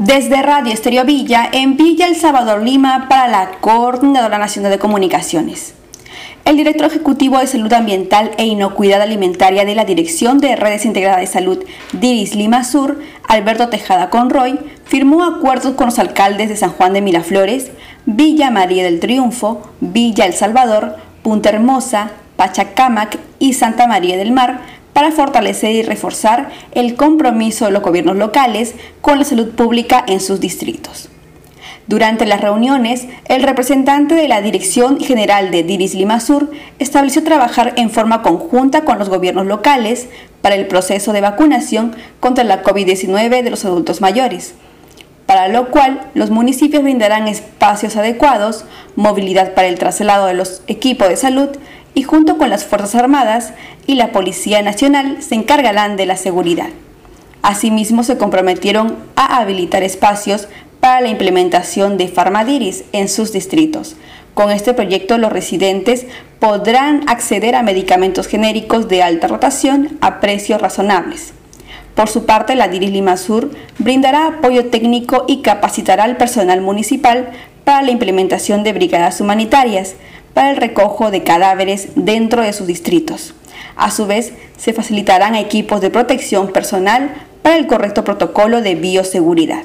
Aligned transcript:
Desde 0.00 0.40
Radio 0.40 0.72
Estéreo 0.72 1.04
Villa, 1.04 1.46
en 1.52 1.76
Villa 1.76 2.06
El 2.06 2.16
Salvador 2.16 2.62
Lima, 2.62 3.06
para 3.10 3.28
la 3.28 3.50
Coordinadora 3.60 4.38
Nacional 4.38 4.72
de 4.72 4.78
Comunicaciones. 4.78 5.74
El 6.46 6.56
director 6.56 6.86
ejecutivo 6.86 7.38
de 7.38 7.46
Salud 7.46 7.70
Ambiental 7.70 8.30
e 8.38 8.46
Inocuidad 8.46 9.02
Alimentaria 9.02 9.66
de 9.66 9.74
la 9.74 9.84
Dirección 9.84 10.38
de 10.38 10.56
Redes 10.56 10.86
Integradas 10.86 11.20
de 11.20 11.26
Salud 11.26 11.62
Diris 11.92 12.34
Lima 12.34 12.64
Sur, 12.64 12.98
Alberto 13.28 13.68
Tejada 13.68 14.08
Conroy, 14.08 14.58
firmó 14.86 15.22
acuerdos 15.22 15.74
con 15.74 15.88
los 15.88 15.98
alcaldes 15.98 16.48
de 16.48 16.56
San 16.56 16.70
Juan 16.70 16.94
de 16.94 17.02
Miraflores, 17.02 17.70
Villa 18.06 18.50
María 18.50 18.82
del 18.82 19.00
Triunfo, 19.00 19.60
Villa 19.80 20.24
El 20.24 20.32
Salvador, 20.32 20.96
Punta 21.22 21.50
Hermosa, 21.50 22.12
Pachacamac 22.36 23.18
y 23.38 23.52
Santa 23.52 23.86
María 23.86 24.16
del 24.16 24.32
Mar 24.32 24.62
para 24.92 25.12
fortalecer 25.12 25.74
y 25.74 25.82
reforzar 25.82 26.50
el 26.72 26.94
compromiso 26.96 27.66
de 27.66 27.70
los 27.70 27.82
gobiernos 27.82 28.16
locales 28.16 28.74
con 29.00 29.18
la 29.18 29.24
salud 29.24 29.50
pública 29.50 30.04
en 30.06 30.20
sus 30.20 30.40
distritos. 30.40 31.10
Durante 31.90 32.24
las 32.24 32.40
reuniones, 32.40 33.08
el 33.26 33.42
representante 33.42 34.14
de 34.14 34.28
la 34.28 34.42
Dirección 34.42 35.00
General 35.00 35.50
de 35.50 35.64
Diris 35.64 35.94
Lima 35.94 36.20
Sur 36.20 36.50
estableció 36.78 37.24
trabajar 37.24 37.72
en 37.76 37.90
forma 37.90 38.22
conjunta 38.22 38.82
con 38.82 39.00
los 39.00 39.08
gobiernos 39.08 39.46
locales 39.46 40.08
para 40.40 40.54
el 40.54 40.68
proceso 40.68 41.12
de 41.12 41.20
vacunación 41.20 41.96
contra 42.20 42.44
la 42.44 42.62
COVID-19 42.62 43.42
de 43.42 43.50
los 43.50 43.64
adultos 43.64 44.00
mayores, 44.00 44.54
para 45.26 45.48
lo 45.48 45.70
cual 45.70 46.08
los 46.14 46.30
municipios 46.30 46.84
brindarán 46.84 47.26
espacios 47.26 47.96
adecuados, 47.96 48.66
movilidad 48.94 49.54
para 49.54 49.66
el 49.66 49.78
traslado 49.78 50.26
de 50.26 50.34
los 50.34 50.62
equipos 50.68 51.08
de 51.08 51.16
salud 51.16 51.48
y 51.94 52.02
junto 52.02 52.38
con 52.38 52.50
las 52.50 52.64
Fuerzas 52.64 52.94
Armadas 52.94 53.52
y 53.86 53.94
la 53.94 54.12
Policía 54.12 54.62
Nacional 54.62 55.22
se 55.22 55.34
encargarán 55.34 55.96
de 55.96 56.06
la 56.06 56.16
seguridad. 56.16 56.68
Asimismo, 57.42 58.02
se 58.02 58.18
comprometieron 58.18 58.96
a 59.16 59.38
habilitar 59.38 59.82
espacios 59.82 60.48
para 60.80 61.00
la 61.00 61.08
implementación 61.08 61.96
de 61.96 62.08
Farmadiris 62.08 62.84
en 62.92 63.08
sus 63.08 63.32
distritos. 63.32 63.96
Con 64.34 64.50
este 64.50 64.74
proyecto, 64.74 65.18
los 65.18 65.32
residentes 65.32 66.06
podrán 66.38 67.02
acceder 67.08 67.54
a 67.54 67.62
medicamentos 67.62 68.26
genéricos 68.26 68.88
de 68.88 69.02
alta 69.02 69.26
rotación 69.26 69.98
a 70.00 70.20
precios 70.20 70.60
razonables. 70.60 71.32
Por 71.94 72.08
su 72.08 72.24
parte, 72.24 72.54
la 72.54 72.68
Diris 72.68 72.90
Lima 72.90 73.16
Sur 73.16 73.50
brindará 73.78 74.26
apoyo 74.26 74.66
técnico 74.66 75.24
y 75.26 75.42
capacitará 75.42 76.04
al 76.04 76.16
personal 76.16 76.60
municipal 76.60 77.30
para 77.64 77.82
la 77.82 77.90
implementación 77.90 78.62
de 78.62 78.72
brigadas 78.72 79.20
humanitarias, 79.20 79.96
para 80.34 80.50
el 80.50 80.56
recojo 80.56 81.10
de 81.10 81.22
cadáveres 81.22 81.88
dentro 81.94 82.42
de 82.42 82.52
sus 82.52 82.66
distritos. 82.66 83.34
A 83.76 83.90
su 83.90 84.06
vez, 84.06 84.32
se 84.56 84.72
facilitarán 84.72 85.34
equipos 85.34 85.80
de 85.80 85.90
protección 85.90 86.52
personal 86.52 87.14
para 87.42 87.56
el 87.56 87.66
correcto 87.66 88.04
protocolo 88.04 88.60
de 88.60 88.74
bioseguridad. 88.74 89.62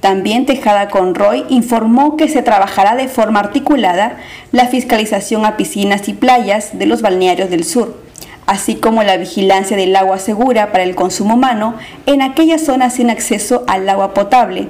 También 0.00 0.46
Tejada 0.46 0.88
Conroy 0.88 1.44
informó 1.50 2.16
que 2.16 2.28
se 2.28 2.42
trabajará 2.42 2.96
de 2.96 3.08
forma 3.08 3.40
articulada 3.40 4.16
la 4.50 4.66
fiscalización 4.66 5.44
a 5.44 5.56
piscinas 5.56 6.08
y 6.08 6.14
playas 6.14 6.78
de 6.78 6.86
los 6.86 7.02
balnearios 7.02 7.50
del 7.50 7.64
sur, 7.64 7.96
así 8.46 8.76
como 8.76 9.02
la 9.02 9.18
vigilancia 9.18 9.76
del 9.76 9.94
agua 9.94 10.18
segura 10.18 10.72
para 10.72 10.84
el 10.84 10.94
consumo 10.94 11.34
humano 11.34 11.74
en 12.06 12.22
aquellas 12.22 12.62
zonas 12.62 12.94
sin 12.94 13.10
acceso 13.10 13.64
al 13.66 13.88
agua 13.88 14.14
potable, 14.14 14.68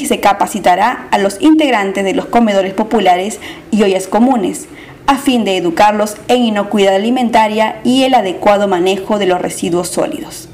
y 0.00 0.06
se 0.06 0.20
capacitará 0.20 1.06
a 1.10 1.18
los 1.18 1.38
integrantes 1.42 2.02
de 2.02 2.14
los 2.14 2.24
comedores 2.24 2.72
populares 2.72 3.40
y 3.70 3.82
ollas 3.82 4.06
comunes, 4.06 4.66
a 5.06 5.18
fin 5.18 5.44
de 5.44 5.58
educarlos 5.58 6.16
en 6.28 6.42
inocuidad 6.44 6.94
alimentaria 6.94 7.80
y 7.84 8.04
el 8.04 8.14
adecuado 8.14 8.68
manejo 8.68 9.18
de 9.18 9.26
los 9.26 9.42
residuos 9.42 9.88
sólidos. 9.88 10.48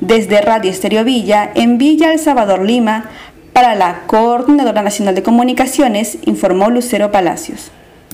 Desde 0.00 0.40
Radio 0.40 0.70
Estéreo 0.70 1.04
Villa, 1.04 1.50
en 1.54 1.76
Villa 1.76 2.12
El 2.12 2.18
Salvador 2.18 2.64
Lima, 2.64 3.10
para 3.52 3.74
la 3.74 4.06
Coordinadora 4.06 4.80
Nacional 4.80 5.14
de 5.14 5.22
Comunicaciones, 5.22 6.16
informó 6.24 6.70
Lucero 6.70 7.12
Palacios. 7.12 7.70